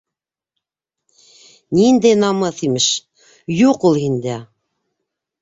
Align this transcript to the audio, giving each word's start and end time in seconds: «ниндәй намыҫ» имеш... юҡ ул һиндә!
«ниндәй 1.79 2.15
намыҫ» 2.23 2.63
имеш... 2.69 2.89
юҡ 3.59 3.87
ул 3.93 4.01
һиндә! 4.07 4.41